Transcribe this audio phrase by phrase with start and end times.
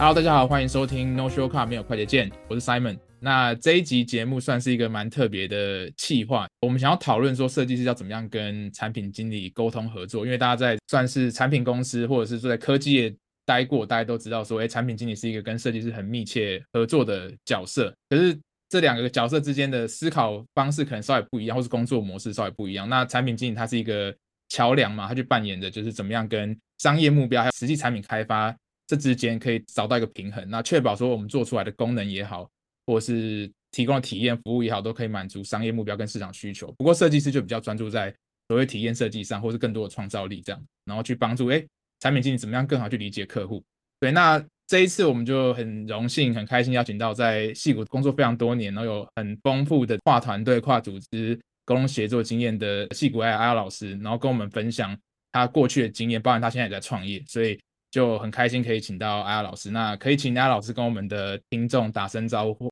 [0.00, 2.98] Hello，大家好，欢迎收听 No Shortcut 没有快捷键，我是 Simon。
[3.18, 13.14] 那这一集节目算是一个蛮特别的企划，我们想要讨论说设计师要怎么样跟产品经理沟通合作，因为大家在算是产品公司或者是说在科技业
[13.44, 17.92] 待过，大家都知道说，哎，产品经理是一个跟设计师很密切合作的角色。
[18.08, 18.34] 可是
[18.70, 22.88] 这两个角色之间的思考方式可能稍微不一样，或是工作模式稍微不一样。
[22.88, 24.14] 那产品经理他是一个
[24.48, 28.56] 桥梁嘛，他去扮演的就是怎么样跟商业目标还有实际产品开发。
[28.90, 32.50] 这之间可以找到一个平衡，那确保说我们做出来的功能也好，
[32.86, 36.74] 或是提供的体验服务也好，都可以满足商业目标跟市场需求。
[36.76, 38.12] 不过设计师就比较专注在
[38.48, 41.64] 所谓体验设计上，或是更多的创造力这样，然后去帮助哎
[42.00, 43.62] 产品经理怎么样更好去理解客户。
[44.00, 54.98] 对，那这一次我们就很荣幸、很开心邀请到在戏谷工作非常多年，然后有很丰富的跨团队、跨组织沟通协作经验的戏谷 AYA 老师，然后跟我们分享
[55.30, 57.56] 他过去的经验，包含他现在也在创业，所以。
[57.90, 62.70] 就很开心可以请到阿 R 老师，那可以请阿 R 老师跟我们的听众打声招呼。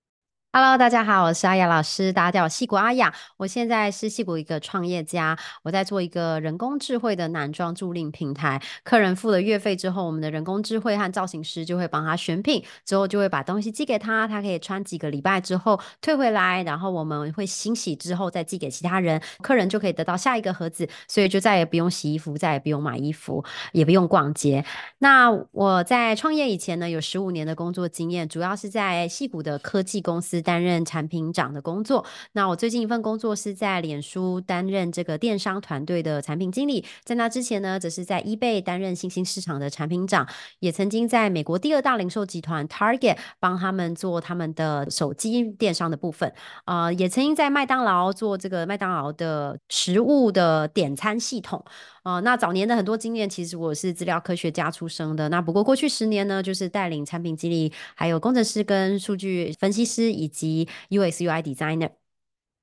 [0.51, 3.13] Hello，大家好，我是阿雅老师，大家叫我戏谷阿雅。
[3.37, 8.61] 我现在是戏谷一个创业家，我在做一个人工智慧的男装租赁平台。
[8.83, 24.65] 客人付了月费之后，我们的人工智慧和造型师就会帮他选品，之后就会把东西寄给他，他可以穿几个礼拜之后退回来，然后我们会清洗之后再寄给其他人，客人就可以得到下一个盒子，所以就再也不用洗衣服，再也不用买衣服，也不用逛街。
[25.01, 30.38] 那我在创业以前呢，有十五年的工作经验，主要是在戏谷的科技公司。
[30.41, 32.05] 担任产品长的工作。
[32.33, 36.85] 那我最近一份工作是在脸书担任这个电商团队的产品经理。
[37.05, 40.27] 在那之前呢，则是在 eBay 担任新兴市场的产品长，
[40.61, 46.33] 也曾经在美国第二大零售集团 Target 帮他们做他们的手机电商的部分。
[46.65, 51.65] 啊、也曾经在麦当劳做这个麦当劳的食物的点餐系统。
[52.09, 55.29] 啊、那早年的很多经验，其实我是资料科学家出生的。
[55.29, 61.91] 那不过过去十年呢，就是带领产品经理、还有工程师跟数据分析师以及 UX UI designer。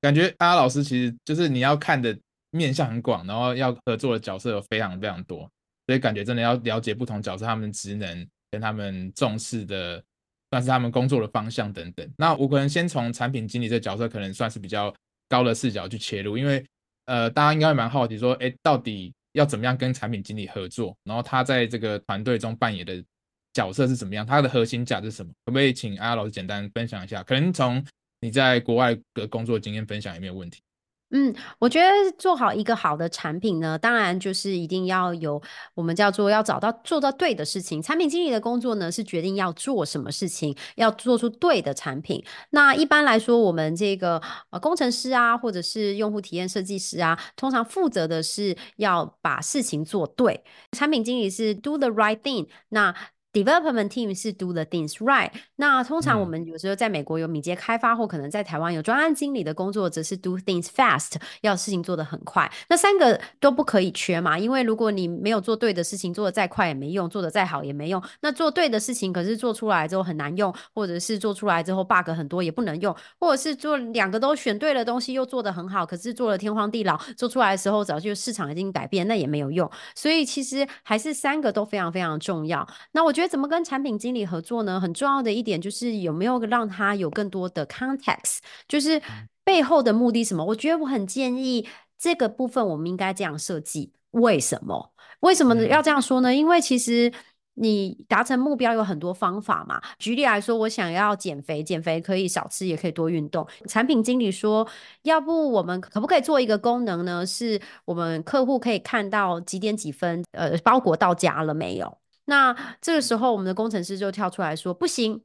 [0.00, 2.18] 感觉 AYA 老师其实就是你要看的
[2.50, 5.48] 面向很广，然后要合作的角色有非常非常多，
[5.86, 10.02] 所以感觉真的要了解不同角色他们职能跟他们重视的，
[10.50, 12.10] 算是他们工作的方向等等。
[12.18, 14.92] 那我可能先从产品经理这角色，可能算是比较
[15.28, 16.66] 高的视角去切入，因为
[17.04, 19.14] 呃，大家应该会蛮好奇说，哎，到底。
[19.36, 20.96] 要怎么样跟产品经理合作？
[21.04, 23.04] 然后他在这个团队中扮演的
[23.52, 24.26] 角色是怎么样？
[24.26, 25.30] 他的核心价值是什么？
[25.44, 27.22] 可不可以请阿老师简单分享一下？
[27.22, 27.84] 可能从
[28.20, 30.62] 你在国外的工作经验分享也没有问题。
[31.10, 35.40] 嗯，我觉得做好一个好的产品呢，当然就是一定要有
[35.74, 37.80] 我们叫做要找到做到对的事情。
[37.80, 42.24] 产品经理的工作呢，是决定要做什么事情，要做出对的产品。
[42.50, 50.42] 那一般来说，我们这个呃工程师啊，或者是用户体验设计师啊，通常负责的是要把事情做对。
[50.72, 52.48] 产品经理是 do the right thing。
[52.70, 52.92] 那
[53.36, 55.30] Development team 是 do the things right。
[55.56, 62.50] 那通常我们有时候在美国有敏捷开发，或可能在台湾有专案经理的工作，则是 do things fast，要事情做得很快。
[62.70, 68.02] 那三个都不可以缺嘛，因为如果你没有做对的事情，做得再快也没用，做得再好也没用。
[68.20, 79.70] 那做对的事情，可是做出来之后很难用，或者是做出来之后 bug 很多也不能用，或者是做两个都选对了东西又做得很好，可是做了天荒地老，做出来的时候早就市场已经改变，那也没有用。
[79.94, 82.66] 所以其实还是三个都非常非常重要。
[82.92, 83.25] 那我觉得。
[83.28, 84.80] 怎么跟产品经理合作呢？
[84.80, 88.38] 很重要的一点就是有没有让他有更多的 context，
[88.68, 89.00] 就是
[89.44, 90.44] 背后的目的什么？
[90.44, 91.66] 我觉得我很建议
[91.98, 93.92] 这个部分我们应该这样设计。
[94.12, 94.92] 为什么？
[95.20, 96.34] 为什么要这样说呢？
[96.34, 97.12] 因为其实
[97.54, 99.80] 你达成目标有很多方法嘛。
[99.98, 103.46] 举例来说，我想要减肥，减肥可以少吃，也可以多运动。
[103.66, 104.66] 产品经理说，
[105.02, 107.26] 要不我们可不可以做一个功能呢？
[107.26, 111.98] 是我们客户可以看到几点几分，呃，包裹到家了没有？
[112.26, 115.20] 那这个时候，我们的工程师就跳出来说：“不行，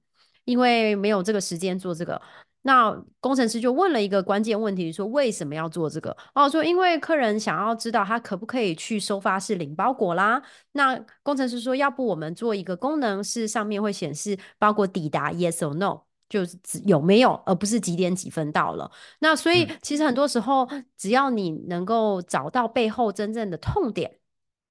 [0.46, 2.22] 因为没有这个时间做这个。”
[2.64, 10.40] 那工程师就问了一个关键问题，说：“为什么要做这个？”哦，说因为客人想要知道他可不可以去收发室领包裹啦。
[10.74, 24.20] 那工程师说：“要不我们做一个功能，是上面会显示包裹抵达，yes or no，就是有没有，而不是几点几分到了。”那所以其实很多时候，只要你能够找到背后真正的痛点。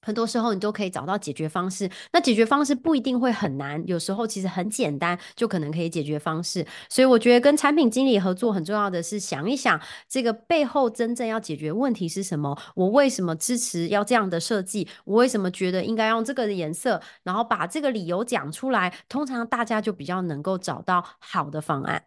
[0.02, 6.66] 很多时候你都可以找到解决方式，那解决方式不一定会很难，有时候其实很简单，就可能可以解决方式。
[6.88, 12.56] 所以我觉得跟产品经理合作很重要的是想一想，这个背后真正要解决问题是什么？
[12.74, 14.88] 我为什么支持要这样的设计？
[15.04, 17.00] 我为什么觉得应该用这个的颜色？
[17.22, 22.04] 然后把这个理由讲出来，通常大家就比较能够找到好的方案。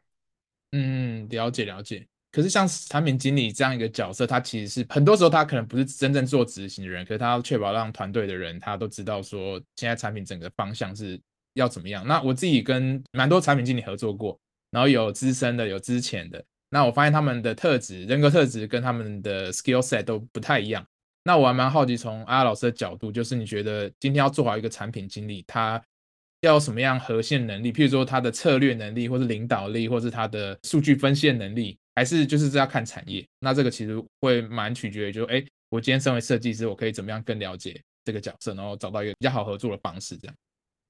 [0.71, 2.07] 嗯，了解了解。
[2.33, 11.17] 可是像产品经理这样一个角色，他其实是很多时候他可能不是真正做执行的人，可是他要确保让团队的人他都知道说现在产品整个方向是
[11.53, 12.05] 要怎么样。
[12.07, 14.37] 那我自己跟蛮多产品经理合作过，
[14.71, 16.43] 然后有资深的，有之前的。
[16.71, 20.83] 那我发现他们的特质、人格特质跟他们的 skill set 都不太一样。
[21.23, 25.79] 那我还蛮好奇，从阿老师的角度，就是你觉得今天要做好一个产品经理，他
[26.41, 27.71] 要什么样核心能力？
[27.71, 33.25] 譬如说他的策略能力，或是领导力，或是他的数据分析能力，还是就是这要看产业？
[33.39, 40.35] 那这个其实会蛮取决于，就是哎，我今天身为设计师，我可以怎么样更了解这个角色，然后找到一个比较好合作的方式，这样。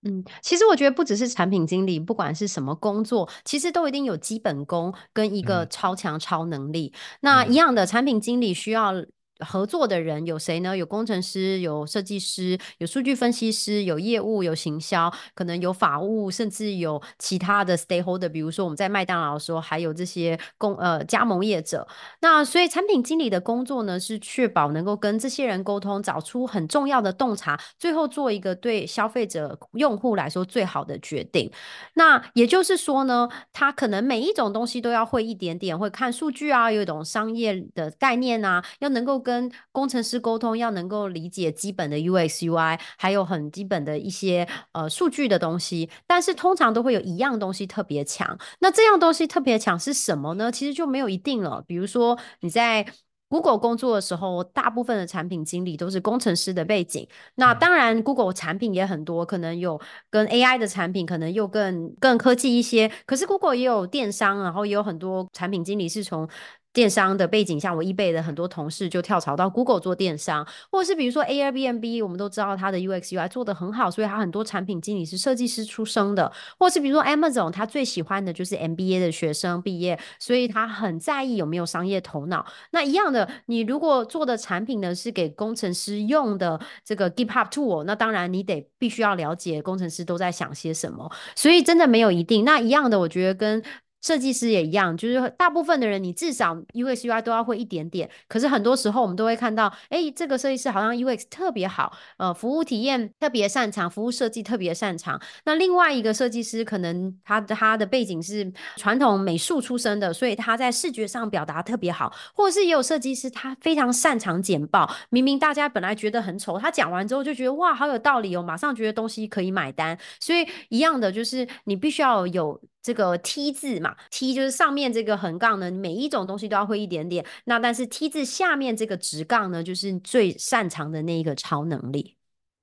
[0.06, 6.94] 嗯，其实我觉得不只是产品经理，不管是什么工作，其实都一定有基本功跟一个超强超能力。
[6.96, 8.94] 嗯、那一样的产品经理需要。
[9.40, 10.78] 合作的人有谁呢？
[10.78, 18.30] 有工程师，有设计师，有数据分析师，有业务，有行销，可能有法务，甚至有其他的 stakeholder。
[18.30, 21.88] 比如说我们在麦当劳的时候，还有这些工呃加盟业者。
[22.22, 31.52] 那所以产品经理的工作呢，是确保能够跟这些人沟通，找出很重要的洞察，最后做一个对消费者用户来说最好的决定。
[31.96, 45.90] 那也就是说呢，他可能每一种东西都要会一点点，会看数据啊，有一种商业的概念啊，要能够跟工程师沟通，要能够理解基本的 UX、UI，还有很基本的一些呃数据的东西。
[46.06, 48.38] 但是通常都会有一样东西特别强。
[48.60, 50.52] 那这样东西特别强是什么呢？
[50.52, 51.64] 其实就没有一定了。
[51.66, 52.86] 比如说你在
[53.30, 57.08] Google 工作的时候，大部分的产品经理都是工程师的背景。
[57.34, 59.82] 那当然，Google 产品也很多，可能有
[60.12, 62.92] 跟 AI 的产品，可能又更更科技一些。
[63.08, 66.30] 可是 Google 也有电商，然后也有很多产品经理是从
[66.74, 82.46] 电商的背景，像我 eBay 的很多同事就跳槽到 Google 做电商，或者是比如说 Airbnb，我们都知道它的 UX UI 做得很好，所以它很多产品经理是设计师出身的，或是比如说 Amazon，他最喜欢的就是 MBA 的学生毕业，所以他很在意有没有商业头脑。
[82.72, 92.44] 那一样的，你如果做的产品呢是给工程师用的这个 GitHub Tool，那当然你得必须要了解工程师都在想些什么，所以真的没有一定。
[92.44, 93.62] 那一样的，我觉得跟
[94.04, 98.10] 设计师也一样，就是大部分的人，你至少 UX UI 都要会一点点。
[98.28, 105.20] 可是很多时候，我们都会看到，哎，这个设计师好像 UX 特别好，呃，服务体验特别擅长，服务设计特别擅长。
[105.46, 112.14] 那另外一个设计师，可能他他的背景是传统美术出身的，所以他在视觉上表达特别好。
[112.34, 119.98] 或者是也有设计师，他非常擅长简报，明明大家本来觉得很丑，他讲完之后就觉得哇，好有道理哦，马上觉得东西可以买单。
[120.20, 122.60] 所以一样的，就是你必须要有。
[122.84, 127.26] 这个 T 字嘛，T 就是上面这个横杠呢，每一种东西都要会一点点。
[127.46, 132.18] 那但是 T 字下面这个直杠呢，就是最擅长的那一个超能力。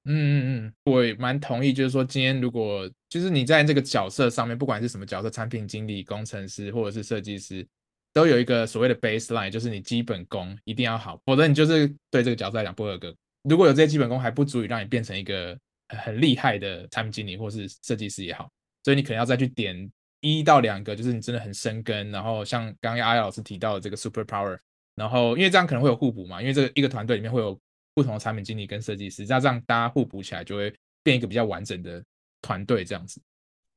[0.05, 7.66] 嗯嗯嗯，我也蛮同意，就是说今天如果就是你在这个角色上面，不管是什么角色，产品经理、工程师或者是设计师，
[8.12, 13.14] 都有一个所谓的 baseline，就是你基本功一定要好，否则你就是对这个角色来讲不合格。
[13.44, 15.56] 如果有这些基本功还不足以让你变成一个
[15.88, 18.50] 很厉害的产品经理或是设计师也好，
[18.84, 19.90] 所以你可能要再去点。
[20.20, 24.58] 一到两个就是你真的很生根，然后像刚刚阿雅老师提到的这个 super power，
[24.94, 27.58] 然后因为这样可能会有互补嘛，因为这个一个团队里面会有
[27.94, 32.02] 不同的产品经理跟设计师，那这样大家互补起来就会变一个比较完整的
[32.43, 33.20] 团队这样子。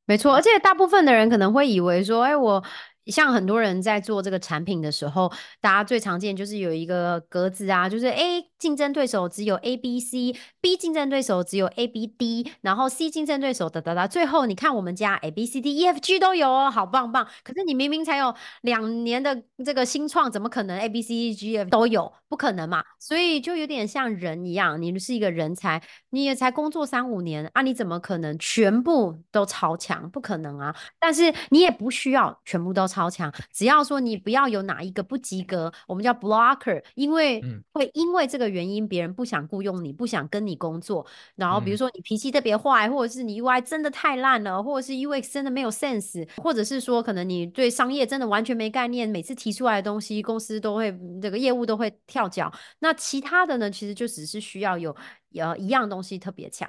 [0.06, 2.64] 没错，而且大部分的人可能会以为说，哎，我。
[3.08, 15.76] 像很多人在做这个产品的时候，大家最常见就是有一个格子啊，就是 A 竞争对手只有 A B C，B 竞争对手只有 A B D，然后 C 竞争对手哒哒哒，最后你看我们家 A B C D
[15.76, 17.28] E F G 都有哦，好棒棒。
[17.44, 22.14] 可是你明明才有两年的这个新创，怎么可能 A B C D G F 都有？
[22.34, 22.84] 不可能嘛。
[23.00, 30.10] 所以就有点像人一样，你是一个人才，你也才工作三五年啊，你怎么可能全部都超强？
[30.10, 30.74] 不可能啊。
[31.00, 32.88] 但是你也不需要全部都。
[32.94, 41.04] 超强，只要说你不要有哪一个不及格，我们叫 blocker，因为会因为这个原因，别人不想雇佣你，不想跟你工作。
[41.36, 52.54] 然后比如说你脾气特别坏，或者是你 UI 真的太烂了，或者是 UX 真的没有 sense，或者是说可能你对商业真的完全没概念，每次提出来的东西公司都会这个业务都会跳脚。
[52.80, 54.96] 那其他的呢，其实就只是需要有
[55.36, 56.68] 呃一样东西特别强。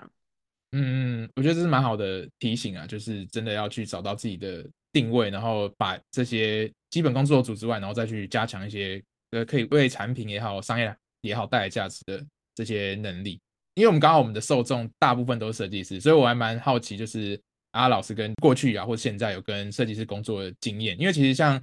[0.73, 4.65] 嗯嗯，我觉得这是蛮好的提醒啊，就是真的要去找到自己的。
[4.95, 13.41] 定位，然后把这些基本工作组之外，然后再去加强一些呃，可以为产品也好、商业也好带来价值的这些能力。
[13.75, 17.37] 因为我们刚好我们的受众大部分都是设计师，所以我还蛮好奇，就是
[17.73, 20.97] 阿老师跟过去啊或现在有跟设计师工作的经验。
[20.97, 21.61] 因为其实像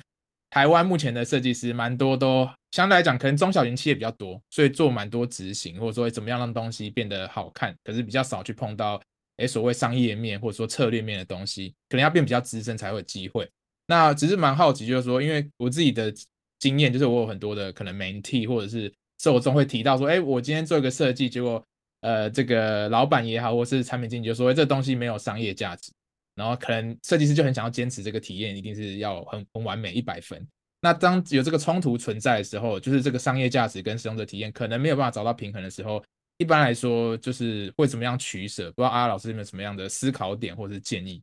[0.49, 9.01] 台湾目前的设计师蛮多，都相对来讲可能中小型企业比较多，所以做蛮多执行，或者说怎么样让东西变得好看，可是比较少去碰到。
[9.37, 13.49] 诶，所谓商业面或者说策略面的东西，可能要变比较资深才会有机会。
[13.87, 16.13] 那只是蛮好奇，就是说，因为我自己的
[16.59, 21.63] 经验，就是我有很多的可能 mentee 或者是受众会提到说，诶，我今天做一个设计，结果
[22.01, 25.91] 呃，这个老板也好，或是产品经理就说，这东西没有商业价值，
[26.35, 30.45] 然后可能设计师就很想要坚持这个体验一定是要很很完美一百分。
[30.81, 36.03] 那当有这个冲突存在的时候，就是这个商业价值跟使用者体验可能没有办法找到平衡的时候，
[36.39, 38.71] 一般来说就是会怎么样取舍？
[38.71, 41.21] 不知道阿老师有没有什么样的思考点或者是建议？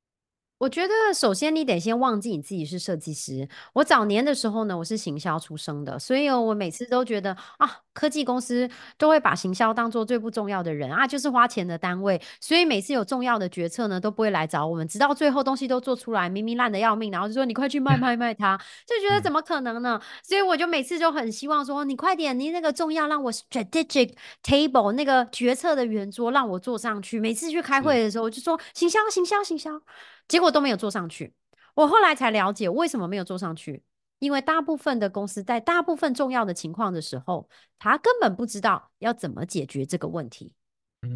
[0.58, 3.48] 我觉得首先你得先忘记你自己是设计师。
[3.74, 20.00] 我早年的时候呢，我是行销出身的，所以我每次都觉得啊，科技公司都会把行销当做最不重要的人啊，就是花钱的单位，所以每次有重要的决策呢，都不会来找我们，直到最后东西都做出来，明明烂的要命，然后就说你快去卖卖卖它，就觉得怎么可能呢？
[20.24, 27.20] 所以我就每次就很希望说，你快点，你那个重要让我 strategic table 那个决策的圆桌让我坐上去。
[27.20, 29.80] 每次去开会的时候，我就说行销，行销，行销。
[30.28, 31.34] 结果都没有做上去，
[31.74, 33.82] 我后来才了解为什么没有做上去，
[34.18, 40.54] 因为大部分的公司在大部分重要的情况的时候，他根本不知道要怎么解决这个问题，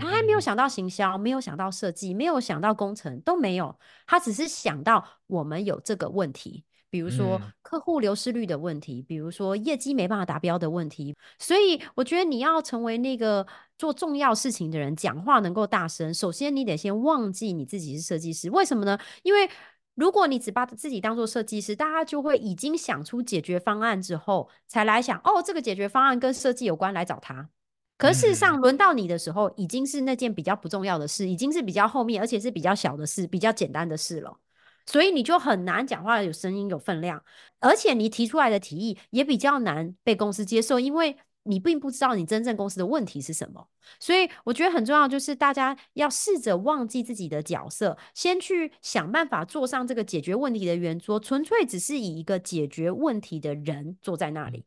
[0.01, 6.65] 他还没有想到行销，没有想到设计，没有想到工程，都没有，他只是想到我们有这个问题。
[6.93, 13.47] 比如说客户流失率的问题，比如说业绩没办法达标的问题，所以我觉得你要成为那个
[13.79, 16.13] 做重要事情的人，讲话能够大声。
[16.13, 18.99] 首先，你得先忘记你自己是设计师，为什么呢？
[19.23, 19.49] 因为
[19.95, 27.49] 如果你只把自己当做设计师，大家就会已经想出解决方案之后，才来想哦，这个解决方案跟设计有关，来找他。
[27.97, 34.37] 可事实上，轮到你的时候，已经是那件比较不重要的事，已经是比较后面，而且是比较小的事，比较简单的事了。
[34.87, 37.23] 所以你就很难讲话有声音有分量，
[37.61, 43.69] 而且你提出来的提议也比较难被公司接受，因为你并不知道你真正公司的问题是什么。
[43.99, 54.65] 所以我觉得很重要，就是大家要试着忘记自己的角色，先去想办法坐上这个解决问题的圆桌，纯粹只是以一个解决问题的人坐在那里。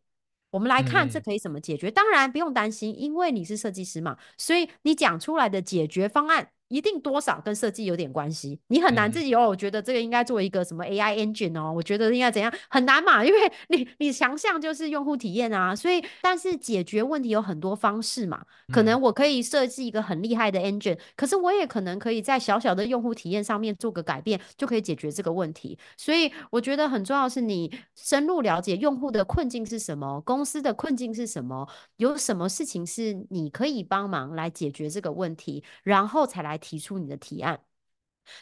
[0.51, 1.91] 我们来看这可以怎么解决。
[1.91, 6.51] 当然不用担心，因为你是设计师嘛，所以你讲出来的解决方案。
[6.67, 9.47] 一定多少跟设计有点关系，你很难自己哦。
[9.47, 18.43] 我觉得这个应该做一个什么 AI engine 哦，我觉得应该怎样，很难嘛，因为你你强项就是用户体验啊，所以但是解决问题有很多方式嘛，
[18.73, 25.77] 可能我可以设计一个很厉害的 engine，可是我也可能可以在小小的用户体验上面做个改变，就可以解决这个问题。
[25.95, 31.67] 所以我觉得很重要是你深入了解用户的困境是什么，公司的困境是什么，
[31.97, 36.54] 有什么事情是你可以帮忙来解决这个问题，然后才来。
[36.57, 37.59] 提出你的提案。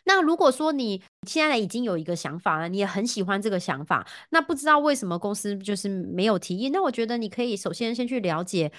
[0.06, 6.70] 那如果说你现在已经有一个想法了，你也很喜欢这个想法，那不知道为什么公司就是没有提议？
[6.70, 8.72] 那我觉得你可以首先先去了解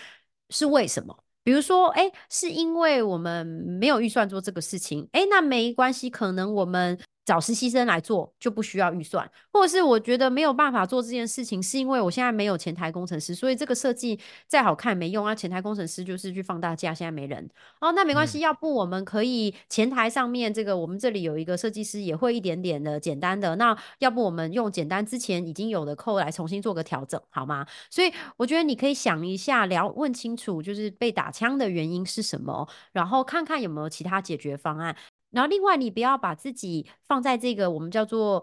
[0.50, 1.24] 是为什么。
[1.42, 5.08] 比如说，哎，是因为我们没有预算做这个事情。
[5.12, 6.98] 哎，那没关系，可能我们。
[7.24, 15.34] 找实习生来做就不需要预算，或者是我觉得没有办法做这件事情，是因为我现在没有前台工程师，所以这个设计再好看没用啊。
[15.34, 17.48] 前台工程师就是去放大假，现在没人
[17.80, 27.66] 哦，那没关系，要不我们可以前台上面这个，我们这里有一个设计师也会一点点的简单的，那要不我们用简单之前已经有的 code 来重新做个调整好吗？
[27.90, 34.94] 所以我觉得你可以想一下，聊问清楚就是被打枪的原因是什么，然后看看有没有其他解决方案。
[35.34, 38.42] 然后，另外，你不要把自己放在这个我们叫做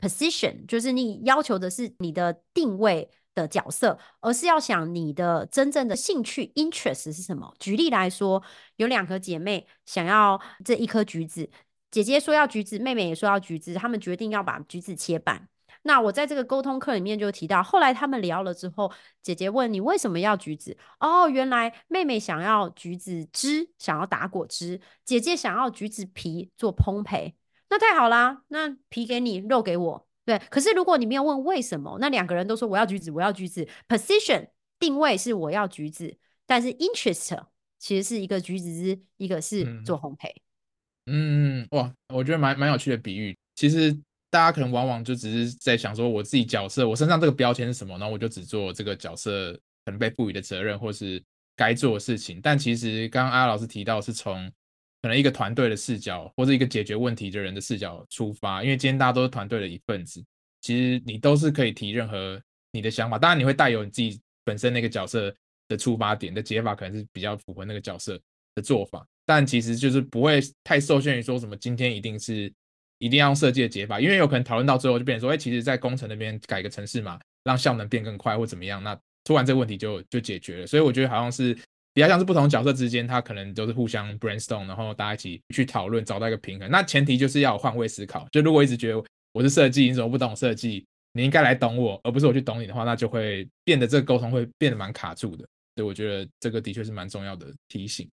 [0.00, 7.54] position，就是你要求的是你的定位的角色，而是要想你的真正的兴趣 interest 是什么。
[7.58, 8.42] 举例来说，
[8.76, 11.48] 有两个姐妹想要这一颗橘子，
[11.90, 15.48] 姐姐说要橘子，妹妹也说要橘子，她们决定要把橘子切半。
[15.84, 20.76] 那我在这个沟通课里面就提到，后来他们聊了之后，姐姐问你为什么要橘子？
[21.00, 27.34] 哦，原来妹妹想要橘子汁，想要打果汁；姐姐想要橘子皮做烘焙。
[27.68, 30.06] 那太好啦，那皮给你，肉给我。
[30.24, 33.68] 对，可是如果你没有问为什么，那两个人都说我要橘子，我要橘子。
[33.88, 37.44] Position 定位是我要橘子，但是 interest
[37.80, 40.30] 其实是一个橘子汁，一个是做烘焙。
[41.06, 43.98] 嗯，嗯，哇，我觉得蛮蛮有趣的比喻，其实。
[44.32, 49.52] 大家可能往往就只是在想说，我自己角色，我身上这个标签是什么，然后我就只做这个角色
[49.84, 51.22] 可能被赋予的责任或是
[51.54, 52.40] 该做的事情。
[52.42, 54.50] 但其实刚刚阿老师提到，是从
[55.02, 58.64] 可能一个团队的视角，或者一个解决问题的人的视角出发。
[58.64, 60.24] 因为今天大家都是团队的一份子，
[60.62, 62.40] 其实你都是可以提任何
[62.72, 63.18] 你的想法。
[63.18, 65.30] 当然你会带有你自己本身那个角色
[65.68, 68.18] 的出发点的解法，可能是比较符合那个角色
[68.54, 69.06] 的做法。
[69.26, 72.50] 但其实就是不会太受限于说什么今天一定是。
[73.02, 80.66] 一定要用设计的解法，因为有可能讨论到最后就变成说，哎，其实，在工程那边改个程式嘛，让效能变更快或怎么样，那突然这个问题就就解决了。
[80.68, 81.52] 所以我觉得好像是
[81.92, 86.70] 比较像是不同角色之间，他可能都是互相 brainstorm，然后大家一起去讨论，找到一个平衡。
[86.70, 88.24] 那前提就是要换位思考。
[88.30, 90.86] 就如果一直觉得我是设计，你怎么不懂设计？
[91.12, 95.44] 你应该来懂我，而不是我去懂你的话，那就会变得这个沟通会变得蛮卡住的。
[95.74, 98.08] 所以我觉得这个的确是蛮重要的提醒。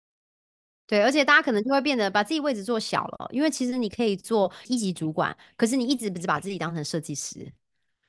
[0.89, 7.47] 对，而且大家可能就会变得把自己位置做小了，因为其实你可以做一级主管，可是你一直不是把自己当成设计师。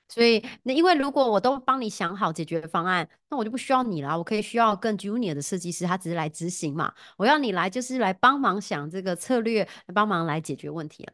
[0.09, 4.17] 所以，那因为如果我都帮你想好解决方案，那我就不需要你了。
[4.17, 6.91] 我可以需要更 junior 的设计师，他只是来执行嘛。
[7.19, 11.13] 我要你来就是来帮忙想这个策略，帮忙来解决问题了。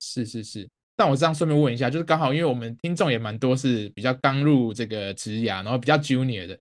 [0.00, 6.58] 是是是，但我这样顺便问一下，就是刚好因为我们听众也蛮多是比较刚入这个职涯，然后比较 junior 的，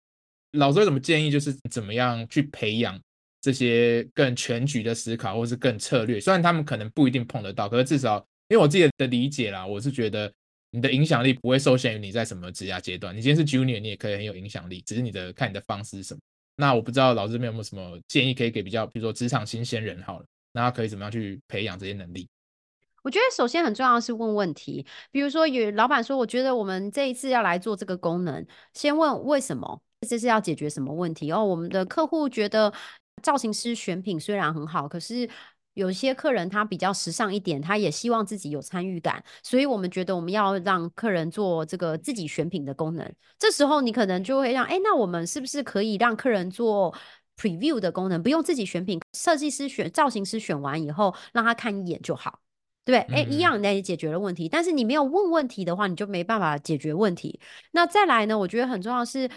[0.51, 1.31] 老师有什么建议？
[1.31, 2.98] 就是怎么样去培养
[3.44, 6.20] 这些更全局的思考，或是更策略？
[6.20, 10.34] 虽然他们可能不一定碰得到，可是至少因为我自己的理解啦，我是觉得。
[10.76, 13.16] 你的影响力不会受限于你在什么职涯阶段。
[13.16, 16.20] 你今天是 junior，你也可以很有影响力，只是你的看你的方式是什么。
[16.56, 22.28] 那我不知道老师这边有没有什么建议可以给比较，比如说职场新鲜人好了，那他可以怎么样去培养这些能力？
[23.04, 31.32] 我觉得首先很重要的是问问题，比如说有老板说，我觉得我们这一次要来做这个功能，先问为什么，这是要解决什么问题？
[31.32, 32.74] 哦，我们的客户觉得
[33.22, 35.29] 造型师选品虽然很好，可是。
[35.75, 43.12] 有些客人他比较时尚一点，他也希望自己有参与感，所以我们觉得我们要让客人做这个自己选品的功能。
[43.39, 46.93] 这时候你可能就会让，哎，那我们是不是可以让客人做
[47.38, 52.39] preview 的功能，不用自己选品，设计师选、造型师选完以后，让他看一眼就好，
[52.86, 53.00] 对？
[53.00, 54.48] 哎，一样那也解决了问题。
[54.48, 57.39] 但是你没有问问题的话，你就没办法解决问题。
[57.72, 58.38] 那再来呢？
[58.38, 59.27] 我觉得很重要的是。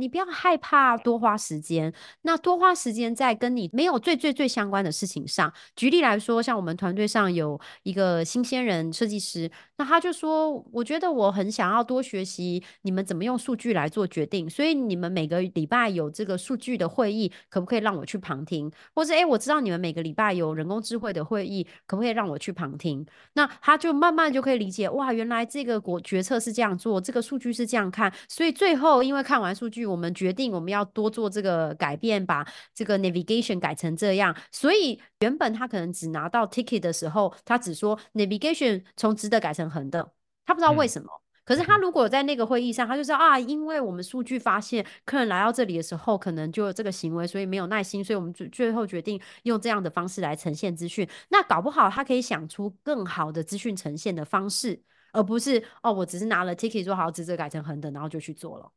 [0.00, 5.52] 你不要害怕多花时间，那多花时间在跟你没有最最最相关的事情上。
[5.76, 18.68] 举例来说，像我们团队上有一个新鲜人设计师，那他就说：“我觉得我很想要多学习你们怎么用数据来做决定，所以你们每个礼拜有这个数据的会议，可不可以让我去旁听？
[18.96, 23.06] 或者诶，我知道你们每个礼拜有人工智慧的会议，可不可以让我去旁听？
[23.34, 29.83] 那他就慢慢就可以理解，哇，原来这个国决策是这样做，这个数据是这样看，所以最后因为看完数据。
[29.86, 34.34] 我们决定我们要多做这个改变，把这个 navigation 改成这样。
[34.50, 40.12] 所以原本他可能只拿到 ticket 的时候，他只说 navigation 从直的改成横的，
[40.46, 41.08] 他不知道为什么。
[41.08, 51.06] 嗯、可是他如果在那个会议上，他就说啊，因为我们数据发现客人来到这里的时候，可能就有这个行为，所以没有耐心，所以我们最最后决定用这样的方式来呈现资讯。
[51.28, 54.82] 那搞不好他可以想出更好的资讯呈现的方式，
[55.12, 58.70] 而不是哦，我只是拿了 ticket 说好直着改成横的，然后就去做了。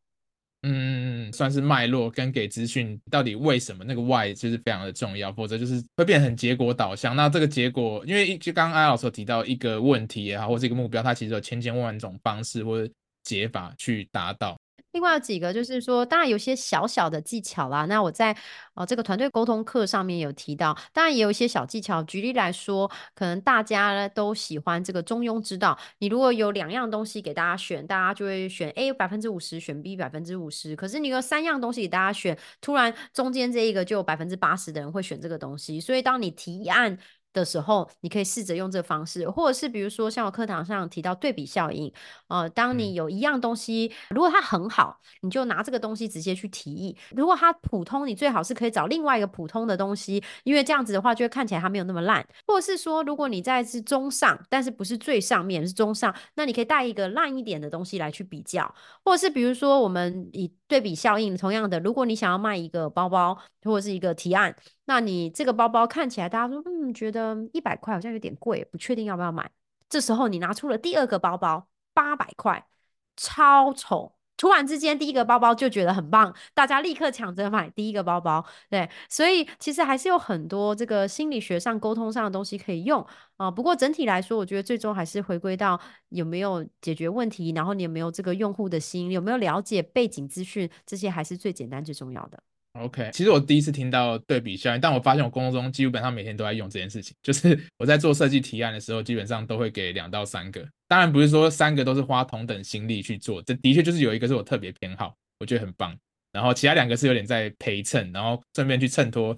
[0.64, 7.16] 嗯，算是脉络跟给资讯，到底为什么那个 why 就是非常的重要，否则就是会变成结果导向。
[7.16, 12.92] 那这个结果，因为就刚刚艾老师有提到一个问题也好，或是一个目标，它其实有千千万万种方式或者
[13.24, 14.58] 解法去达到。
[14.94, 17.86] 另外有几个就是说，当然有些小小的技巧啦。
[17.86, 18.36] 那我在
[18.74, 22.02] 呃这个团队沟通课上面有提到，当然也有一些小技巧。
[22.04, 25.78] 举例来说，可能大家呢都喜欢这个中庸之道。
[26.00, 30.76] 你如果有两样东西给大家选，大家就会选 A 百分之五十，选 B 百分之五十。
[30.76, 35.80] 可是你有三样东西给大家选，突然中间这一个就有百分之八十的人会选这个东西。
[35.80, 36.98] 所以当你提案
[37.40, 41.92] 的时候，你可以试着用这个方式，或者是比如说像我课堂上提到对比效应，
[42.28, 52.26] 呃，当你有一样东西，如果它很好，你就拿这个东西直接去提议；如果它普通，你最好是可以找另外一个普通的东西，因为这样子的话就会看起来它没有那么烂。
[52.46, 58.74] 或者是说，如果你在是中上，但是不是最上面，是中上，那你可以带一个烂一点的东西来去比较，
[59.04, 64.56] 或者是比如说我们以对比效应，同样的，如果你想要卖一个包包或者是一个提案。
[64.88, 69.52] 那你这个包包看起来，大家说，嗯，觉得一百块好像有点贵，不确定要不要买。
[69.90, 72.68] 这时候你拿出了第二个包包，八百块，
[73.16, 74.14] 超丑。
[74.38, 78.46] 突然之间，第一个包包就觉得很棒，大家立刻抢着买第一个包包。
[78.70, 83.04] 对，所以其实还是有很多这个心理学上、沟通上的东西可以用
[83.38, 83.50] 啊。
[83.50, 92.44] 不过整体来说，我觉得最终还是回归到有没有解决问题，然后你有没有这个用户的心，有没有了解背景资讯，这些还是最简单最重要的。
[92.80, 97.16] OK，其实我第一次听到对比效应，但我发现我工作中基本上每天都在用这件事情。
[97.24, 100.66] 就是我在做设计提案的时候，基本上都会给两到三个。
[100.88, 105.96] 当然不是说三个都是花同等心力去做，这的确就是有一个是我特别偏好，我觉得很棒。
[106.32, 109.36] 然后其他两个是有点在陪衬，然后顺便去衬托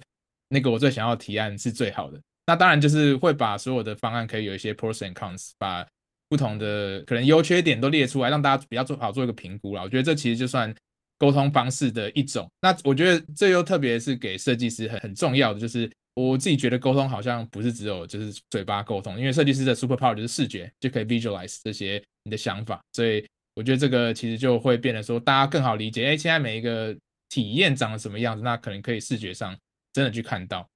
[0.48, 2.20] 那个我最想要的提案是最好的。
[2.46, 5.86] 那当然就是会把所有的方案可以有一些 pros and cons，把
[6.28, 9.82] 不同的可能优缺点都列出来，让大家比较做好做一个评估啦。
[9.82, 10.74] 我觉得这其实就算。
[11.20, 23.22] 沟通方式的一种，那我觉得这又特别是给设计师很很重要的，就是我自己觉得沟通好像不是只有就是嘴巴沟通，因为设计师的 super power 就是视觉，就可以 visualize 这些你的想法，所以
[23.54, 26.96] 我觉得这个其实就会变得说大家更好理解，哎，现在每一个
[27.28, 29.54] 体验长得什么样子，那可能可以视觉上
[29.92, 30.66] 真的去看到。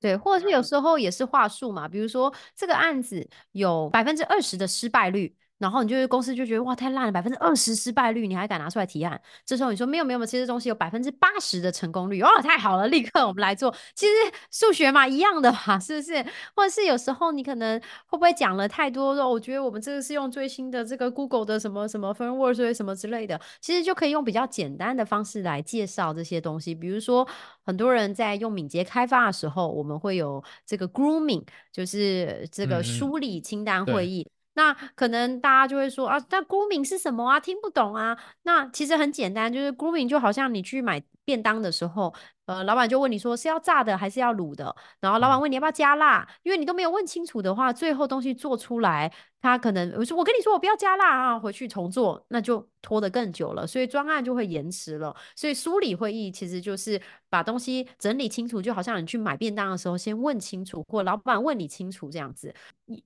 [0.00, 5.34] 对，或者是有时候也是话术嘛，比如说这个案子有百分之二十的失败率。
[5.62, 9.18] 然后你就公司就觉得哇太烂了，百分之二十失败率，你还敢拿出来提案？
[9.46, 13.72] 这时候你说没有没有没有，其实东西有百分之八十的成功率，哦太好了，立刻我们来做。
[13.94, 14.12] 其实
[14.50, 16.20] 数学嘛一样的嘛，是不是？
[16.56, 19.14] 或者是有时候你可能会不会讲了太多？
[19.14, 26.74] 说我觉得我们这个是用最新的这个 Google 的什么什么 framework 什么之类的，其实就可以用比较简单的方式来介绍这些东西。
[26.74, 27.24] 比如说
[27.64, 34.26] 很多人在用敏捷开发的时候，我们会有这个 grooming，就是这个梳理清单会议。
[34.28, 37.40] 嗯那可能大家就会说啊，那 grooming 是什么啊？
[37.40, 38.16] 听不懂啊。
[38.42, 42.12] 那其实很简单，就是 grooming 就好像你去买便当的时候，
[42.46, 49.12] 呃，老板就问你说是要炸的还是要卤的，然后老板问你要不要加辣，因为你都没有问清楚的话，最后东西做出来。
[49.40, 55.14] 他可能我说我跟你说我不要加辣啊，回去重做，那就拖得更久了，所以专案就会延迟了。
[55.34, 62.54] 所以梳理会议其实就是把东西整理清楚，就好像你去买便当的时候先问清楚，或老板问你清楚这样子。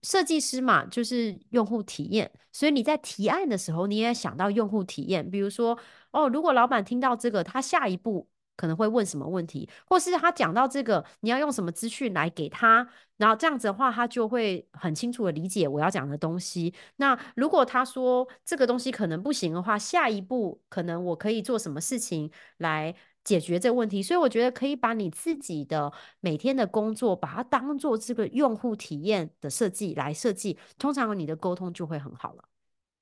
[0.02, 5.78] 设计师嘛，就是用户体验，所以你在提案的时候，你也想到用户体验，比如说
[6.10, 8.28] 哦，如果老板听到这个，他下一步。
[8.56, 12.88] 可能会问什么问题，或是他讲到这个，你要用什么资讯来给他，
[13.18, 16.72] 然后这样子的话，他就会很清楚的理解我要讲的东西。
[16.96, 24.02] 那如果他说这个东西可能不行的话，下一步可能我可以做什么事情来解决这个问题？
[24.02, 32.44] 所以我觉得可以把你自己的每天的工作，把它当做这个用户体验的设计来设计，通常你的沟通就会很好了。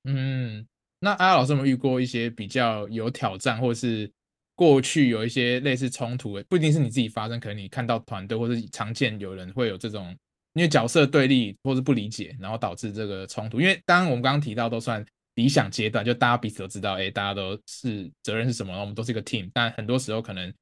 [0.05, 0.67] 嗯，
[0.99, 4.13] 那阿老师有没有遇过一些比较有挑战，或是？
[4.57, 10.17] 过去有一些类似冲突的，不一定是你自己发生，可能你看到团队或是常见有人会有这种，
[10.53, 13.61] 因为角色对立或是不理解，然后导致这个冲突。
[13.61, 19.51] 因为当然我们刚刚提到都算理想阶段，就大家彼此都知道，哎，大家都是责任是什么，我们都是一个 team。
[19.53, 20.53] 但很多时候可能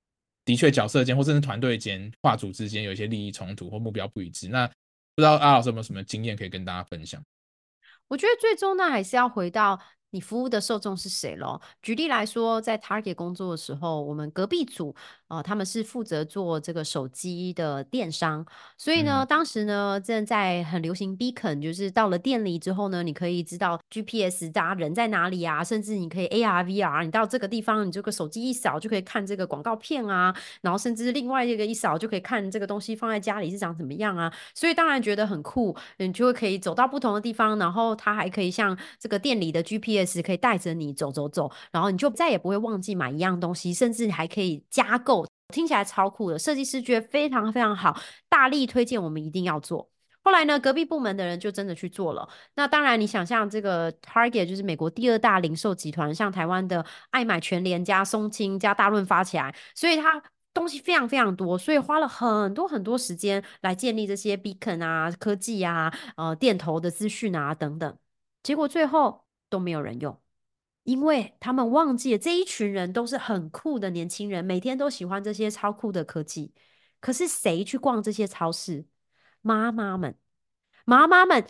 [0.45, 4.49] 的确角色间或甚至团队间、跨组之间有一些利益冲突或目标不一致。
[4.49, 7.23] 那不知道阿老师有没有什么经验可以跟大家分享？
[8.09, 9.79] 我觉得最终呢，还是要回到。
[10.13, 11.61] 你服务的受众是谁咯？
[11.81, 14.95] 举例来说，在 Target 工作的时候，我们隔壁组、
[15.33, 18.45] 呃，他们是负责做这个手机的电商，
[18.77, 40.23] 所以呢，嗯、当时呢正在很流行 Beacon，就是到了店里之后呢，你可以知道 GPS 大家人在哪里啊，甚至你可以 AR、VR，你到这个地方，你这个手机一扫就可以看这个广告片啊，然后甚至另外一个一扫就可以看这个东西放在家里是长怎么样啊，所以当然觉得很酷，你就会可以走到不同的地方，然后它还可以像这个店里的 GPS。
[40.23, 45.22] 可以带着你走走走，然后你就再也不会忘记买一样东西，甚至还可以加购，
[45.53, 46.37] 听起来超酷的。
[46.37, 47.97] 设计师觉得非常非常好，
[48.29, 49.89] 大力推荐，我们一定要做。
[50.25, 52.29] 后来呢，隔壁部门的人就真的去做了。
[52.57, 60.21] 那当然，你想象这个 Target 就是美国第二大零售集团，像台湾的爱买全联加松青加大润发起来，所以它
[60.53, 67.97] 东西非常非常多，所以花了很多很多时间来建立这些 Beacon 啊、科技啊、呃店头的资讯啊等等，
[68.43, 69.23] 结果最后。
[69.53, 70.19] 都没有人用，
[70.85, 76.53] 因为他们忘记了这一群人都是很酷的年轻人，每天都喜欢这些超酷的科技。
[77.01, 78.87] 可是谁去逛这些超市？
[79.41, 80.17] 妈妈们，
[80.85, 81.45] 妈妈们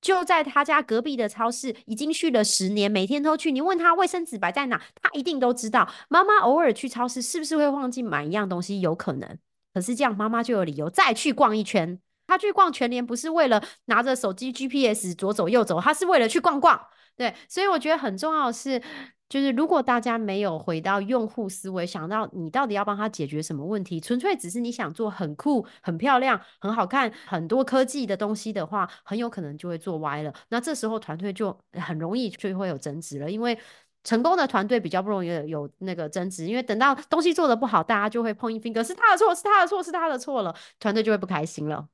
[0.00, 3.52] 就在他家隔壁的超市，已经去了十年，每天都去。
[3.52, 5.88] 你问他卫生纸摆在哪，他一定都知道。
[6.08, 8.80] 妈妈偶尔去超市，是不是会忘记买一样东西？
[8.80, 9.38] 有可能。
[9.72, 12.00] 可是这样，妈妈就有理由再去逛一圈。
[12.26, 16.88] 他去逛全年，不是为了拿着手机 GPS 左走右走，他是为了去逛逛。
[17.16, 18.80] 对，所以我觉得很重要的是，
[19.28, 30.32] 就是如果大家没有回到用户思维，想到你到底要帮他解决什么问题，纯粹只是你想做很酷、很漂亮、很好看、很多科技的东西的话，很有可能就会做歪了。
[30.50, 33.58] 那这时候团队就很容易就会有争执了，因为
[34.04, 41.88] 成功的团队比较不容易有那个争执，因为等到东西做得不好，大家就会碰一 finger，是他的错，是他的错，是他的错了，团队就会不开心了。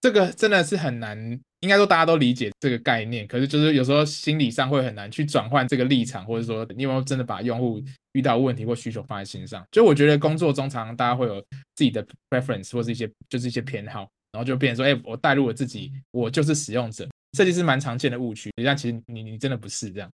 [0.00, 1.40] 这个真的是很难。
[1.62, 9.64] 应该说大家都理解这个概念，可是就是有时候心理上会很难去转换这个立场，或者说你有没有真的把用户遇到问题或需求放在心上？
[9.70, 11.40] 就我觉得工作中常常大家会有
[11.74, 18.50] 自己的 preference 或是一些就是一些偏好，然后就变成说，哎，我带入了自己，我就是使用者，这就是蛮常见的误区。
[18.64, 20.10] 但其实你你真的不是这样。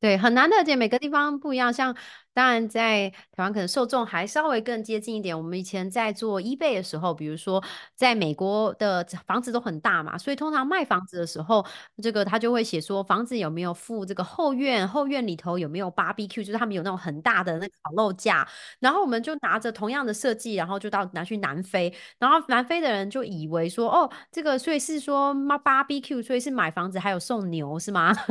[0.00, 1.72] 对，很难的，而且每个地方不一样。
[1.72, 1.96] 像
[2.36, 5.34] 当然在台湾可能受众还稍微更接近一点。
[5.34, 11.64] 我们以前在做 eBay 的时候，比如说在美国的房子都很大嘛，所以通常卖房子的时候，
[12.02, 18.46] 这个他就会写说房子有没有附这个后院，后院里头有没有 barbecue，就是他们有那种很大的那个烤肉架。
[18.80, 28.12] 然后我们就拿着同样的设计，然后就到拿去南非，然后南非的人就以为说，哦，这个所以是说 barbecue，所以是买房子还有送牛是吗？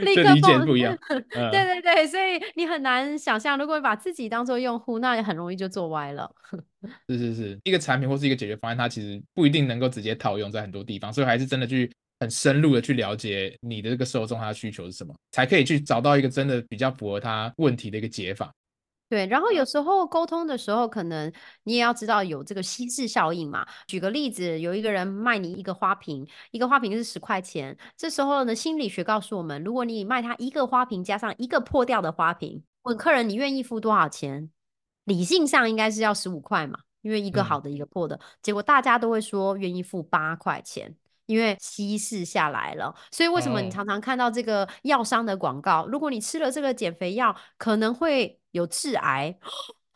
[0.00, 0.96] 立刻理解不一样，
[1.30, 6.30] 对对对，所以你很难想象，如果把自己当做用户，那也很容易就做歪了。
[7.08, 11.90] 是是是，一个产品或是一个解决方案，它其实不一定能够直接套用在很多地方，所以还是真的去
[12.20, 18.52] 很深入的去了解你的这个受众他的需求是什么，才可以去找到一个真的比较符合他问题的一个解法。
[19.14, 23.64] 对，然后有时候沟通的时候，可能你也要知道有这个稀释效应嘛。
[23.86, 34.50] 举个例子，有一个人卖你一个花瓶，一个花瓶是十块钱，这时候呢，心理学告诉我们，如果你卖他一个花瓶加上一个破掉的花瓶，问客人你愿意付多少钱？
[35.04, 40.92] 理性上应该是要十五块嘛，因为一个好的一个破的，嗯、结果大家都会说愿意付八块钱。
[41.26, 45.88] 因为稀释下来了，所以为什么你常常看到这个药商的广告？Oh.
[45.90, 49.36] 如果你吃了这个减肥药，可能会有致癌，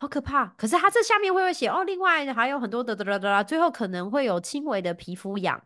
[0.01, 0.47] 好可怕！
[0.57, 1.85] 可是它这下面会不会写哦？
[1.85, 5.63] 另外还有很多的哒哒哒，最后可能会有轻微的皮肤痒。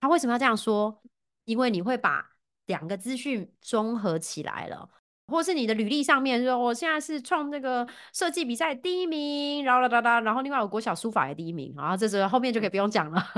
[0.00, 1.02] 他为什么要这样说？
[1.44, 2.24] 因为你会把
[2.66, 4.88] 两个资讯综合起来了。
[5.30, 13.28] 或是你的履历上面说，我现在是创这个设计比赛第一名，然后哒哒，然后另外有国小书法也第一名，然后这是后面就可以不用讲了。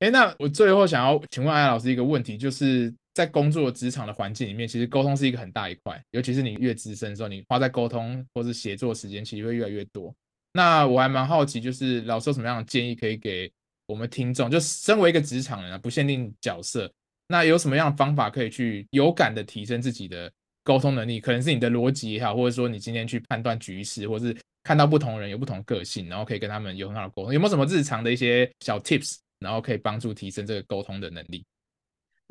[0.00, 10.14] 哎、欸，那我最后想要请问艾老师一个问题，就是在工作职场的环境里面，其实沟通是一个很大一块，尤其是你越资深的时候，你花在沟通或是协作时间其实会越来越多。
[10.54, 13.50] 那我还蛮好奇，就是老师有什么样的建议可以给
[13.86, 14.50] 我们听众？
[14.50, 16.90] 就身为一个职场人啊，不限定角色。
[17.28, 20.30] 那有什么样的方法可以去有感的提升自己的
[20.64, 21.20] 沟通能力？
[21.20, 27.32] 可能是你的逻辑也好，或者说你今天去判断局势，或者是看到不同人有不同个性，然后可以跟他们有很好的沟通。
[27.32, 31.44] 有没有什么日常的一些小 tips，然后可以帮助提升这个沟通的能力？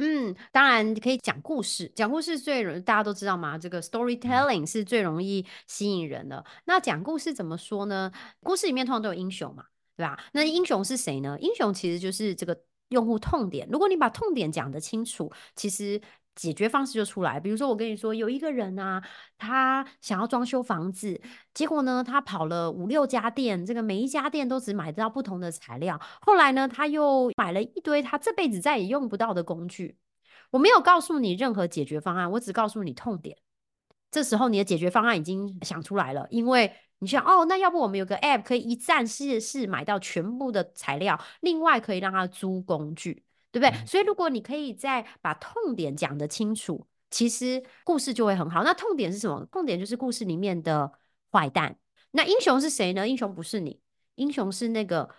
[0.03, 6.43] 嗯，当然可以讲故事，讲故事最容易，大家都知道嘛，这个 storytelling 是最容易吸引人的。
[6.65, 8.11] 那讲故事怎么说呢？
[8.41, 10.19] 故事里面通常都有英雄嘛，对吧？
[10.33, 11.37] 那英雄是谁呢？
[11.39, 12.57] 英雄其实就是这个。
[12.91, 16.01] 用户痛点，如果你把痛点讲得清楚，其实
[16.35, 17.39] 解决方式就出来。
[17.39, 19.01] 比如说，我跟你说，有一个人啊，
[19.37, 21.21] 他想要装修房子，
[21.53, 25.99] 结果呢，他跑了五六家店，这个每一家店都只买到不同的材料。
[26.21, 29.97] 后来呢，他又买了一堆他这辈子再也用不到的工具。
[30.51, 33.37] 我没有告诉你任何解决方案，我只告诉你痛点。
[34.09, 36.73] 这时候你的解决方案已经想出来了，因为。
[37.03, 43.69] 你想哦，那要不我们有个 app 可以一站式式买到全部的材料，另外可以让他租工具，对不对？
[43.69, 43.87] 嗯。
[43.87, 48.63] 所以如果你可以再把痛点讲得清楚，其实故事就会很好。
[48.63, 49.45] 那痛点是什么？
[49.51, 50.91] 痛点就是故事里面的
[51.31, 51.77] 坏蛋。
[52.11, 53.07] 那英雄是谁呢？
[53.07, 53.79] 英雄不是你，
[54.15, 55.09] 英雄是那个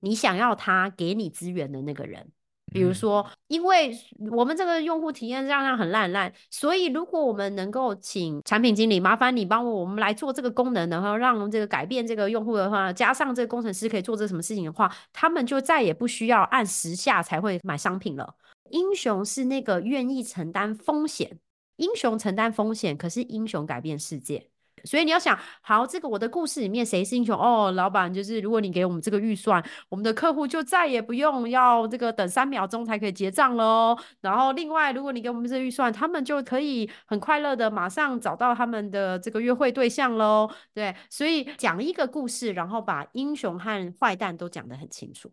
[0.00, 2.32] 你想要他给你资源的那个人。
[2.76, 3.90] 比如说，因为
[4.30, 18.34] 我们这个用户体验这样很烂烂，所以如果我们能够请产品经理，麻烦你帮我，我们来做这个功能，然后让这个改变这个用户的话，加上这个工程师可以做这什么事情的话，他们就再也不需要按时下才会买商品了。
[18.68, 21.38] 英雄是那个愿意承担风险，
[21.76, 24.50] 英雄承担风险，可是英雄改变世界。
[24.86, 27.36] 所以你要想，好，这个我的故事里面谁是英雄？
[27.36, 33.98] 哦，老板就是，如果你给我们这个预算，我们的客户就再也不用要这个等三秒钟才可以结账喽。
[34.20, 40.48] 然后另外，如果你给我们这个预算，他们就可以很快乐的马上找到他们的这个约会对象喽。
[40.72, 45.30] 对，所以讲一个故事，然后把英雄和坏蛋都讲得很清楚。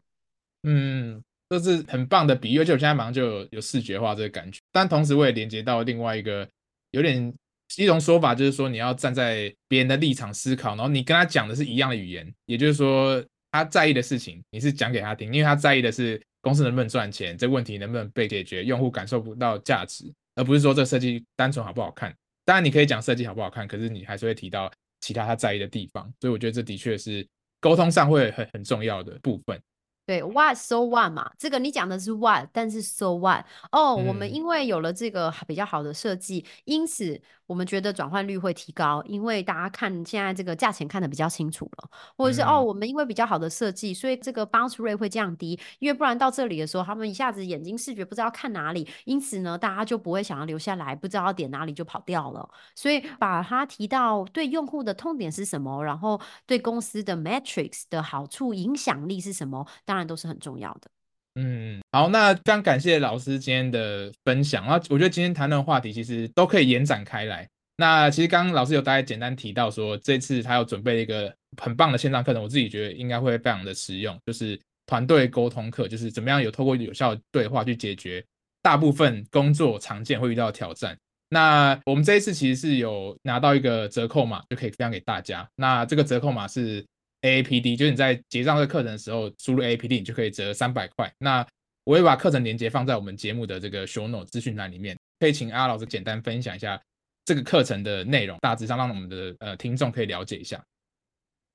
[0.63, 4.59] 嗯，这是很棒的比喻，而且我现在马上就有有视觉化这个感觉。
[4.71, 6.47] 但同时我也连接到另外一个
[6.91, 7.33] 有点。
[7.81, 22.13] 一种说法就是说，你要站在别人的立场思考，然后你跟他讲的是一样的语言，也就是说，他在意的事情你是讲给他听，因为他在意的是公司能不能赚钱，这个问题能不能被解决，用户感受不到价值，而不是说这个设计单纯好不好看。
[22.45, 27.25] 当然，你可以讲设计好不好看，可是你还是会提到其他他在意的地方，所以我觉得这的确是
[27.62, 29.59] 沟通上会很很重要的部分。
[30.05, 37.21] 对，what so what 嘛，这个你讲的是 what，但是 so what 哦，我们因为有了这个比较好的设计，因此。
[37.53, 52.49] 我们觉得转换率会提高，因为大家看现在这个价钱看得比较清楚了，或者是、嗯、哦，我们因为比较好的设计，所以这个 bounce rate 会降低，因为不然到这里的时候，他们一下子眼睛视觉不知道看哪里，因此呢，大家就不会想要留下来，不知道点哪里就跑掉了。
[52.73, 60.89] 所以把它提到对用户的痛点是什么，然后对公司的 metrics 的好处、影响力是什么，当然都是很重要的。
[61.35, 64.63] 嗯，好，那非常感谢老师今天的分享。
[64.67, 67.47] 啊我觉得今天谈论的话题其实都可以延展开来。
[67.77, 78.23] 那其实刚刚老师有大概简单提到说，这次他有准备一个很棒的线上课程，我自己觉得应该会非常的实用，就是团队沟通课，就是怎么样有透过有效的对话去解决
[78.61, 80.95] 大部分工作常见会遇到的挑战。
[81.29, 85.49] 那我们这一次其实是有拿到一个折扣码，就可以分享给大家。
[85.55, 86.85] 那这个折扣码是。
[87.23, 91.12] AAPD 就是你在结账这个课程的时候输入 AAPD，你就可以折三百块。
[91.17, 91.45] 那
[91.83, 96.79] 我会把课程链接放在我们节目的这个 show note 资讯栏里面，可以请阿老师简单分享一下
[97.25, 100.63] 这个课程的内容，大致上让我们的呃听众可以了解一下。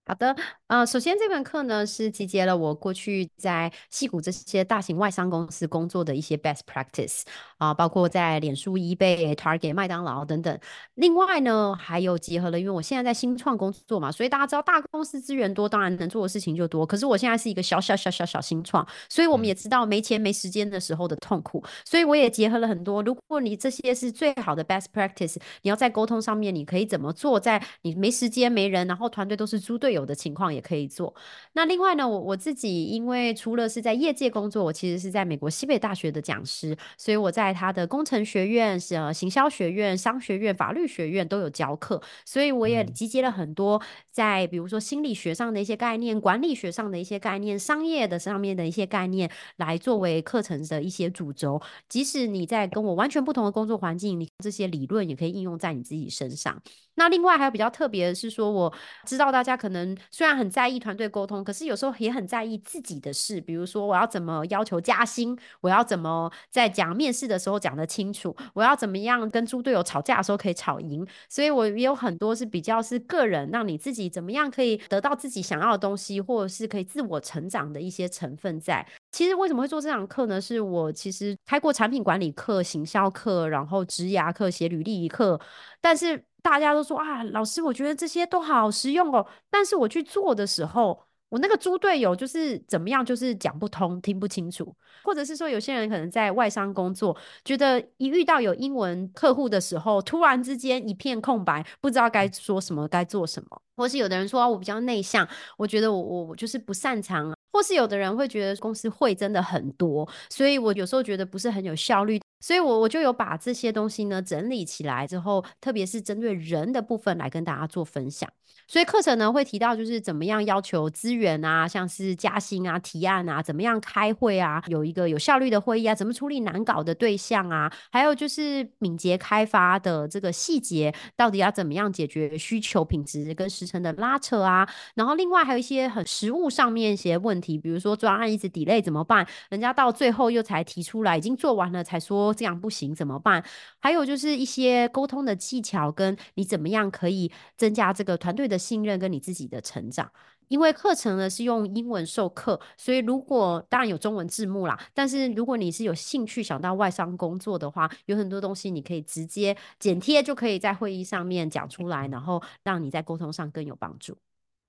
[0.08, 0.34] 好的，
[0.68, 7.20] 呃，首先这门课呢是集结了我过去在戏谷这些大型外商公司工作的一些 best practice
[7.58, 10.58] 啊、呃，包括在脸书、eBay、Target、麦当劳等等。
[10.94, 16.86] 另外呢，还有结合了，因为我现在在新创工作嘛，所以大家知道大公司资源多，当然能做的事情就多。
[16.86, 23.02] 可是我现在是一个小小小小小新创，所以我们也知道没钱没时间的时候的痛苦，所以我也结合了很多。
[23.02, 27.38] 如果你这些是最好的 best practice，你要在沟通上面你可以怎么做？
[27.38, 29.97] 在你没时间没人，然后团队都是猪队友。
[29.98, 31.14] 有的情况也可以做。
[31.52, 38.78] 那另外呢，我我自己因为除了是在业界工作，我其实是在美国西北大学的讲师，所以我在他的工程学院、
[39.12, 51.60] 行销学院、商学院、法律学院都有教课，所以我也集结了很多在比如说心理学上的一些概念、管理学上的一些概念、商业的上面的一些概念，来作为课程的一些主轴。
[51.88, 56.60] 即使你在跟我完全不同的工作环境，你这些理论也可以应用在你自己身上。
[56.94, 58.72] 那另外还有比较特别的是说，我
[59.04, 59.87] 知道大家可能。
[60.10, 63.40] 虽然很在意团队沟通，可是有时候也很在意自己的事。
[63.40, 65.38] 比如说，我要怎么要求加薪？
[65.60, 68.34] 我要怎么在讲面试的时候讲得清楚？
[68.54, 71.06] 我要怎么样跟猪队友吵架的时候可以吵赢？
[71.28, 78.86] 所以我也有很多是比较是个人，让你自己怎么样可以得到自己想要的东西，或者是可以自我成长的一些成分在。
[79.12, 80.40] 其实为什么会做这堂课呢？
[80.40, 85.40] 是我其实开过产品管理课、行销课，然后职涯课、写履历课，
[85.80, 86.24] 但是。
[86.42, 89.26] 大家都说啊，老师，我觉得这些都好实用哦。
[89.50, 103.62] 但是我去做的时候，我那个猪队友就是怎么样，就是讲不通、听不清楚，或者是说有些人可能在外商工作，觉得一遇到有英文客户的时候，突然之间一片空白，不知道该说什么、该做什么。
[103.76, 107.34] 或是有的人说我比较内向，我觉得我我我就是不擅长。
[107.50, 112.20] 或是有的人会觉得公司会真的很多，所以我有时候觉得不是很有效率。
[112.40, 118.28] 所以，我我就有把这些东西呢整理起来之后，特别是针对人的部分来跟大家做分享。
[118.66, 134.68] 所以课程呢会提到，就是怎么样要求资源啊，像是加薪啊、提案啊，怎么样开会啊，有一个有效率的会议啊，怎么处理难搞的对象啊，还有就是敏捷开发的这个细节，到底要怎么样解决需求品质跟时程的拉扯啊。
[134.94, 139.26] 然后另外还有一些很实务上面一些问题，比如说专案一直 delay 怎么办？
[139.50, 142.27] 人家到最后又才提出来，已经做完了才说。
[142.32, 143.44] 这样不行怎么办？
[143.80, 150.10] 还有就是一些沟通的技巧，跟你怎么样可以增加这个团队的信任，跟你自己的成长。
[150.48, 164.16] 因为课程呢是用英文授课，所以如果当然有中文字幕啦，但是如果你是有兴趣想到外商工作的话，有很多东西你可以直接剪贴，就可以在会议上面讲出来，然后让你在沟通上更有帮助。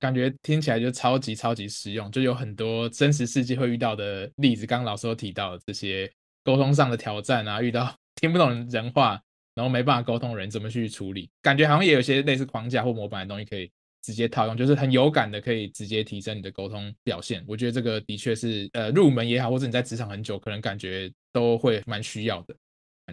[0.01, 4.65] 感觉听起来就超级超级实用，就有很多真实世界会遇到的例子。
[4.65, 6.11] 刚刚老师都提到的这些。
[6.49, 9.21] 沟通上的挑战啊，遇到 听不懂人话，
[9.53, 11.29] 然后没办法沟通的人怎么去处理？
[11.43, 13.69] 感觉好像也有些类似框架或模板的东西可以
[14.01, 17.45] 直接套用，就是很有感的，可以直接提升你的沟通表现。
[17.47, 22.55] 我觉得这个的确是呃入门也好，或者你在职场很久，可能感觉都会蛮需要的。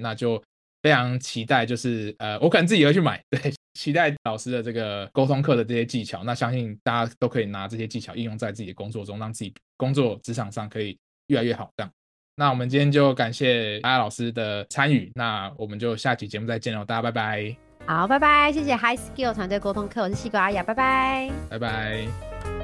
[0.01, 0.43] 那就
[0.83, 6.25] 非常期待，就是呃我可能自己会去买， 对，期待老师的这个沟通课的这些技巧。
[6.25, 11.71] 那相信大家都可以拿这些技巧应用在自己的工作中，让自己工作职场上可以越来越好。
[11.77, 11.93] 这样。
[12.39, 17.57] 那我们今天就感谢阿雅老师的参与，那我们就下期节目再见喽，大家拜拜。
[17.87, 22.56] 好，拜拜，谢谢 High Skill 团队沟通课，我是西瓜阿雅，拜拜，拜拜。